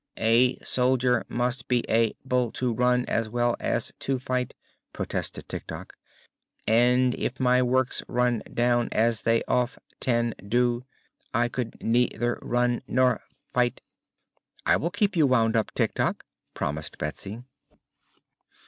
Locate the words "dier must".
0.97-1.67